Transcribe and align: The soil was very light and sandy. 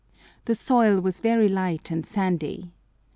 The 0.45 0.55
soil 0.55 0.99
was 0.99 1.19
very 1.19 1.47
light 1.47 1.91
and 1.91 2.03
sandy. 2.03 2.71